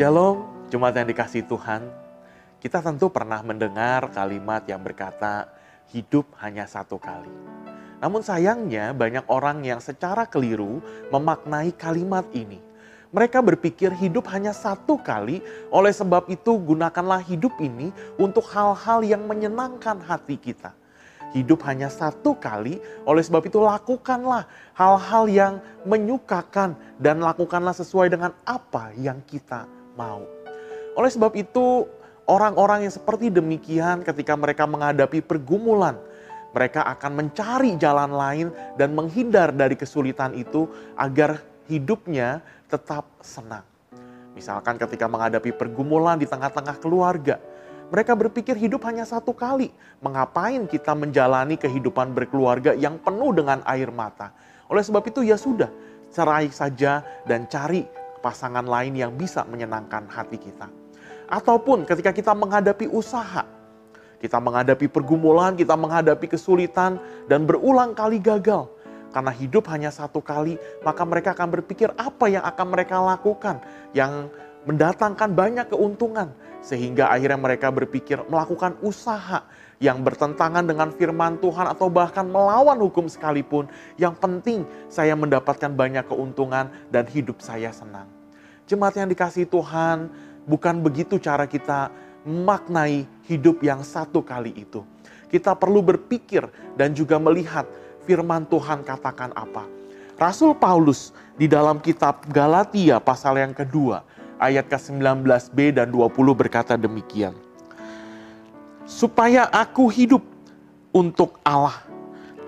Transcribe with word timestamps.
Shalom, 0.00 0.48
Jemaat 0.72 0.96
yang 0.96 1.12
dikasih 1.12 1.44
Tuhan. 1.44 1.84
Kita 2.56 2.80
tentu 2.80 3.12
pernah 3.12 3.44
mendengar 3.44 4.08
kalimat 4.08 4.64
yang 4.64 4.80
berkata, 4.80 5.44
hidup 5.92 6.24
hanya 6.40 6.64
satu 6.64 6.96
kali. 6.96 7.28
Namun 8.00 8.24
sayangnya 8.24 8.96
banyak 8.96 9.28
orang 9.28 9.60
yang 9.60 9.76
secara 9.76 10.24
keliru 10.24 10.80
memaknai 11.12 11.76
kalimat 11.76 12.24
ini. 12.32 12.64
Mereka 13.12 13.44
berpikir 13.44 13.92
hidup 13.92 14.24
hanya 14.32 14.56
satu 14.56 14.96
kali, 14.96 15.44
oleh 15.68 15.92
sebab 15.92 16.32
itu 16.32 16.56
gunakanlah 16.56 17.20
hidup 17.20 17.60
ini 17.60 17.92
untuk 18.16 18.48
hal-hal 18.56 19.04
yang 19.04 19.28
menyenangkan 19.28 20.00
hati 20.00 20.40
kita. 20.40 20.72
Hidup 21.36 21.60
hanya 21.68 21.92
satu 21.92 22.40
kali, 22.40 22.80
oleh 23.04 23.20
sebab 23.20 23.44
itu 23.44 23.60
lakukanlah 23.60 24.48
hal-hal 24.72 25.28
yang 25.28 25.54
menyukakan 25.84 26.72
dan 26.96 27.20
lakukanlah 27.20 27.76
sesuai 27.76 28.08
dengan 28.08 28.32
apa 28.48 28.96
yang 28.96 29.20
kita 29.28 29.68
mau. 30.00 30.24
Oleh 30.96 31.10
sebab 31.12 31.36
itu, 31.36 31.84
orang-orang 32.24 32.88
yang 32.88 32.94
seperti 32.94 33.28
demikian 33.28 34.00
ketika 34.00 34.32
mereka 34.32 34.64
menghadapi 34.64 35.20
pergumulan, 35.20 36.00
mereka 36.56 36.88
akan 36.88 37.12
mencari 37.20 37.76
jalan 37.76 38.10
lain 38.10 38.48
dan 38.80 38.96
menghindar 38.96 39.52
dari 39.52 39.76
kesulitan 39.76 40.34
itu 40.34 40.66
agar 40.96 41.38
hidupnya 41.68 42.42
tetap 42.66 43.06
senang. 43.22 43.62
Misalkan 44.34 44.78
ketika 44.80 45.06
menghadapi 45.06 45.54
pergumulan 45.54 46.18
di 46.18 46.26
tengah-tengah 46.26 46.80
keluarga, 46.82 47.38
mereka 47.90 48.14
berpikir 48.14 48.54
hidup 48.54 48.86
hanya 48.86 49.02
satu 49.02 49.34
kali. 49.34 49.70
Mengapain 49.98 50.66
kita 50.70 50.94
menjalani 50.94 51.58
kehidupan 51.58 52.14
berkeluarga 52.14 52.74
yang 52.74 52.98
penuh 53.02 53.34
dengan 53.34 53.62
air 53.66 53.90
mata? 53.90 54.30
Oleh 54.70 54.86
sebab 54.86 55.02
itu 55.10 55.26
ya 55.26 55.34
sudah, 55.34 55.66
cerai 56.14 56.50
saja 56.54 57.02
dan 57.26 57.50
cari 57.50 57.99
pasangan 58.20 58.64
lain 58.64 58.96
yang 58.96 59.12
bisa 59.16 59.42
menyenangkan 59.48 60.06
hati 60.08 60.36
kita. 60.36 60.68
Ataupun 61.26 61.88
ketika 61.88 62.12
kita 62.12 62.32
menghadapi 62.36 62.86
usaha, 62.92 63.44
kita 64.20 64.36
menghadapi 64.36 64.86
pergumulan, 64.92 65.56
kita 65.56 65.72
menghadapi 65.74 66.28
kesulitan 66.28 67.00
dan 67.26 67.48
berulang 67.48 67.96
kali 67.96 68.20
gagal. 68.20 68.68
Karena 69.10 69.34
hidup 69.34 69.66
hanya 69.72 69.90
satu 69.90 70.22
kali, 70.22 70.54
maka 70.86 71.02
mereka 71.02 71.34
akan 71.34 71.58
berpikir 71.58 71.90
apa 71.98 72.30
yang 72.30 72.46
akan 72.46 72.66
mereka 72.70 73.02
lakukan 73.02 73.58
yang 73.90 74.30
mendatangkan 74.68 75.32
banyak 75.32 75.66
keuntungan 75.72 76.32
sehingga 76.60 77.08
akhirnya 77.08 77.40
mereka 77.40 77.72
berpikir 77.72 78.20
melakukan 78.28 78.76
usaha 78.84 79.48
yang 79.80 80.04
bertentangan 80.04 80.60
dengan 80.68 80.92
firman 80.92 81.40
Tuhan 81.40 81.72
atau 81.72 81.88
bahkan 81.88 82.28
melawan 82.28 82.76
hukum 82.84 83.08
sekalipun. 83.08 83.64
Yang 83.96 84.14
penting 84.20 84.60
saya 84.92 85.16
mendapatkan 85.16 85.72
banyak 85.72 86.04
keuntungan 86.04 86.68
dan 86.92 87.08
hidup 87.08 87.40
saya 87.40 87.72
senang. 87.72 88.04
Jemaat 88.68 89.00
yang 89.00 89.08
dikasih 89.08 89.48
Tuhan, 89.48 90.12
bukan 90.44 90.84
begitu 90.84 91.16
cara 91.16 91.48
kita 91.48 91.88
maknai 92.28 93.08
hidup 93.24 93.64
yang 93.64 93.80
satu 93.80 94.20
kali 94.20 94.52
itu. 94.52 94.84
Kita 95.32 95.56
perlu 95.56 95.80
berpikir 95.80 96.44
dan 96.76 96.92
juga 96.92 97.16
melihat 97.16 97.64
firman 98.04 98.44
Tuhan 98.44 98.84
katakan 98.84 99.32
apa. 99.32 99.64
Rasul 100.20 100.52
Paulus 100.52 101.16
di 101.40 101.48
dalam 101.48 101.80
kitab 101.80 102.28
Galatia 102.28 103.00
pasal 103.00 103.40
yang 103.40 103.56
kedua 103.56 104.04
ayat 104.40 104.66
ke-19b 104.72 105.76
dan 105.76 105.92
20 105.92 106.10
berkata 106.32 106.74
demikian. 106.74 107.36
Supaya 108.88 109.46
aku 109.52 109.86
hidup 109.92 110.24
untuk 110.90 111.38
Allah. 111.46 111.76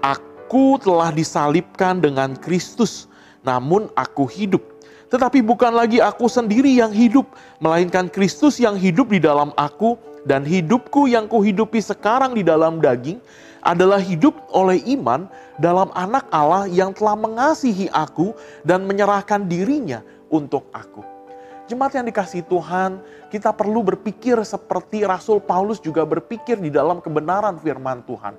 Aku 0.00 0.80
telah 0.80 1.12
disalibkan 1.12 2.00
dengan 2.00 2.32
Kristus, 2.38 3.10
namun 3.44 3.92
aku 3.98 4.24
hidup. 4.24 4.64
Tetapi 5.10 5.42
bukan 5.42 5.74
lagi 5.74 5.98
aku 5.98 6.30
sendiri 6.30 6.70
yang 6.70 6.94
hidup, 6.94 7.26
melainkan 7.58 8.06
Kristus 8.06 8.62
yang 8.62 8.78
hidup 8.78 9.10
di 9.10 9.18
dalam 9.20 9.50
aku, 9.58 9.98
dan 10.24 10.46
hidupku 10.46 11.10
yang 11.10 11.26
kuhidupi 11.26 11.82
sekarang 11.82 12.38
di 12.38 12.46
dalam 12.46 12.78
daging 12.78 13.18
adalah 13.60 14.00
hidup 14.00 14.32
oleh 14.52 14.80
iman 14.96 15.28
dalam 15.60 15.92
anak 15.92 16.24
Allah 16.32 16.64
yang 16.68 16.96
telah 16.96 17.16
mengasihi 17.16 17.92
aku 17.92 18.32
dan 18.64 18.88
menyerahkan 18.88 19.44
dirinya 19.44 20.00
untuk 20.32 20.64
aku. 20.72 21.19
Jemaat 21.68 21.92
yang 21.92 22.08
dikasih 22.08 22.46
Tuhan, 22.48 23.04
kita 23.28 23.52
perlu 23.52 23.84
berpikir 23.84 24.40
seperti 24.46 25.04
Rasul 25.04 25.42
Paulus 25.44 25.76
juga 25.82 26.06
berpikir 26.08 26.56
di 26.56 26.72
dalam 26.72 27.04
kebenaran 27.04 27.60
firman 27.60 28.00
Tuhan. 28.08 28.38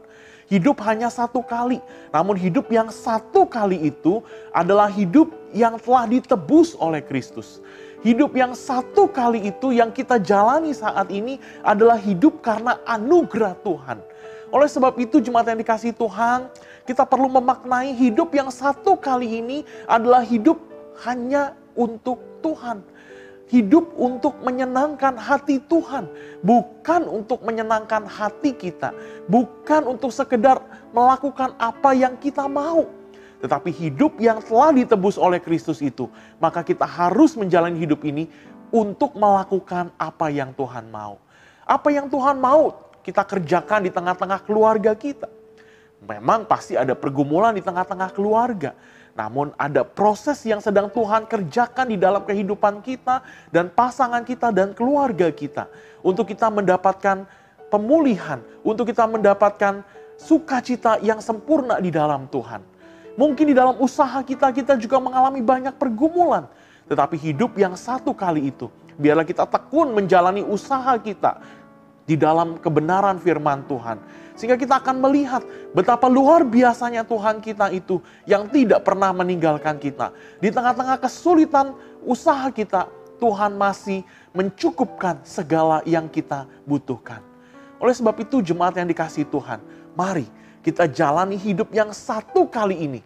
Hidup 0.51 0.83
hanya 0.83 1.07
satu 1.07 1.39
kali, 1.39 1.79
namun 2.11 2.35
hidup 2.35 2.67
yang 2.73 2.91
satu 2.91 3.47
kali 3.47 3.87
itu 3.87 4.19
adalah 4.51 4.91
hidup 4.91 5.31
yang 5.55 5.79
telah 5.79 6.03
ditebus 6.09 6.75
oleh 6.75 6.99
Kristus. 6.99 7.63
Hidup 8.03 8.35
yang 8.35 8.51
satu 8.51 9.07
kali 9.07 9.47
itu 9.47 9.71
yang 9.71 9.93
kita 9.93 10.19
jalani 10.19 10.75
saat 10.75 11.07
ini 11.07 11.39
adalah 11.63 11.95
hidup 11.95 12.43
karena 12.43 12.81
anugerah 12.83 13.55
Tuhan. 13.63 14.03
Oleh 14.51 14.67
sebab 14.67 14.99
itu 14.99 15.23
jemaat 15.23 15.47
yang 15.47 15.61
dikasih 15.63 15.95
Tuhan, 15.95 16.51
kita 16.83 17.07
perlu 17.07 17.31
memaknai 17.31 17.95
hidup 17.95 18.35
yang 18.35 18.51
satu 18.51 18.99
kali 18.99 19.39
ini 19.39 19.63
adalah 19.87 20.19
hidup 20.25 20.59
hanya 21.07 21.55
untuk 21.79 22.19
Tuhan 22.43 22.83
hidup 23.51 23.91
untuk 23.99 24.39
menyenangkan 24.39 25.19
hati 25.19 25.59
Tuhan, 25.67 26.07
bukan 26.39 27.03
untuk 27.03 27.43
menyenangkan 27.43 28.07
hati 28.07 28.55
kita, 28.55 28.95
bukan 29.27 29.91
untuk 29.91 30.15
sekedar 30.15 30.63
melakukan 30.95 31.51
apa 31.59 31.91
yang 31.91 32.15
kita 32.15 32.47
mau, 32.47 32.87
tetapi 33.43 33.75
hidup 33.75 34.15
yang 34.23 34.39
telah 34.39 34.71
ditebus 34.71 35.19
oleh 35.19 35.43
Kristus 35.43 35.83
itu, 35.83 36.07
maka 36.39 36.63
kita 36.63 36.87
harus 36.87 37.35
menjalani 37.35 37.75
hidup 37.83 37.99
ini 38.07 38.31
untuk 38.71 39.19
melakukan 39.19 39.91
apa 39.99 40.31
yang 40.31 40.55
Tuhan 40.55 40.87
mau. 40.87 41.19
Apa 41.67 41.91
yang 41.91 42.07
Tuhan 42.07 42.39
mau 42.39 42.71
kita 43.03 43.27
kerjakan 43.27 43.83
di 43.83 43.91
tengah-tengah 43.91 44.39
keluarga 44.47 44.95
kita. 44.95 45.27
Memang 46.01 46.49
pasti 46.49 46.73
ada 46.73 46.97
pergumulan 46.97 47.53
di 47.53 47.61
tengah-tengah 47.61 48.09
keluarga 48.13 48.73
namun 49.11 49.51
ada 49.59 49.83
proses 49.83 50.39
yang 50.47 50.63
sedang 50.63 50.87
Tuhan 50.87 51.27
kerjakan 51.27 51.91
di 51.91 51.97
dalam 51.99 52.23
kehidupan 52.23 52.79
kita 52.79 53.19
dan 53.51 53.67
pasangan 53.67 54.23
kita 54.23 54.55
dan 54.55 54.71
keluarga 54.71 55.27
kita. 55.27 55.67
Untuk 55.99 56.31
kita 56.31 56.47
mendapatkan 56.47 57.27
pemulihan, 57.67 58.39
untuk 58.63 58.87
kita 58.87 59.03
mendapatkan 59.07 59.83
sukacita 60.15 61.01
yang 61.03 61.19
sempurna 61.19 61.83
di 61.83 61.91
dalam 61.91 62.27
Tuhan. 62.31 62.63
Mungkin 63.19 63.51
di 63.51 63.55
dalam 63.55 63.75
usaha 63.83 64.23
kita, 64.23 64.47
kita 64.55 64.79
juga 64.79 65.03
mengalami 65.03 65.43
banyak 65.43 65.75
pergumulan. 65.75 66.47
Tetapi 66.87 67.19
hidup 67.19 67.59
yang 67.59 67.75
satu 67.75 68.15
kali 68.15 68.51
itu, 68.55 68.71
biarlah 68.95 69.27
kita 69.27 69.43
tekun 69.43 69.91
menjalani 69.91 70.39
usaha 70.47 70.95
kita 70.95 71.43
di 72.11 72.19
dalam 72.19 72.59
kebenaran 72.59 73.15
firman 73.23 73.63
Tuhan 73.71 73.95
sehingga 74.35 74.59
kita 74.59 74.83
akan 74.83 74.99
melihat 74.99 75.47
betapa 75.71 76.11
luar 76.11 76.43
biasanya 76.43 77.07
Tuhan 77.07 77.39
kita 77.39 77.71
itu 77.71 78.03
yang 78.27 78.51
tidak 78.51 78.83
pernah 78.83 79.15
meninggalkan 79.15 79.79
kita. 79.79 80.11
Di 80.43 80.51
tengah-tengah 80.51 80.99
kesulitan 80.99 81.71
usaha 82.03 82.51
kita, 82.51 82.91
Tuhan 83.21 83.55
masih 83.55 84.03
mencukupkan 84.35 85.23
segala 85.23 85.79
yang 85.87 86.11
kita 86.11 86.49
butuhkan. 86.67 87.23
Oleh 87.79 87.95
sebab 87.95 88.17
itu 88.19 88.43
jemaat 88.43 88.75
yang 88.75 88.89
dikasih 88.91 89.29
Tuhan, 89.31 89.63
mari 89.95 90.27
kita 90.65 90.89
jalani 90.91 91.39
hidup 91.39 91.71
yang 91.71 91.95
satu 91.95 92.49
kali 92.49 92.75
ini 92.75 93.01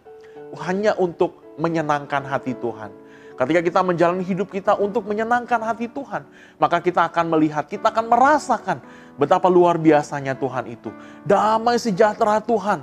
hanya 0.66 0.96
untuk 0.98 1.54
menyenangkan 1.60 2.24
hati 2.26 2.56
Tuhan 2.58 3.05
Ketika 3.36 3.60
kita 3.60 3.80
menjalani 3.84 4.24
hidup 4.24 4.48
kita 4.48 4.72
untuk 4.80 5.04
menyenangkan 5.04 5.60
hati 5.60 5.92
Tuhan, 5.92 6.24
maka 6.56 6.80
kita 6.80 7.04
akan 7.04 7.36
melihat, 7.36 7.68
kita 7.68 7.92
akan 7.92 8.08
merasakan 8.08 8.80
betapa 9.20 9.52
luar 9.52 9.76
biasanya 9.76 10.32
Tuhan 10.32 10.64
itu. 10.72 10.88
Damai 11.28 11.76
sejahtera 11.76 12.40
Tuhan, 12.40 12.80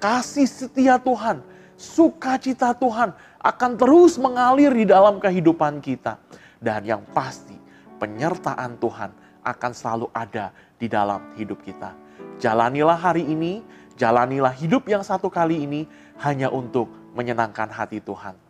kasih 0.00 0.48
setia 0.48 0.96
Tuhan, 0.96 1.44
sukacita 1.76 2.72
Tuhan 2.72 3.12
akan 3.36 3.70
terus 3.76 4.16
mengalir 4.16 4.72
di 4.72 4.88
dalam 4.88 5.20
kehidupan 5.20 5.84
kita. 5.84 6.16
Dan 6.56 6.88
yang 6.88 7.04
pasti, 7.12 7.56
penyertaan 8.00 8.80
Tuhan 8.80 9.12
akan 9.44 9.72
selalu 9.76 10.08
ada 10.16 10.56
di 10.80 10.88
dalam 10.88 11.36
hidup 11.36 11.60
kita. 11.60 11.92
Jalanilah 12.40 12.96
hari 12.96 13.28
ini, 13.28 13.60
jalanilah 14.00 14.56
hidup 14.56 14.88
yang 14.88 15.04
satu 15.04 15.28
kali 15.28 15.68
ini 15.68 15.84
hanya 16.24 16.48
untuk 16.48 16.88
menyenangkan 17.12 17.68
hati 17.68 18.00
Tuhan. 18.00 18.49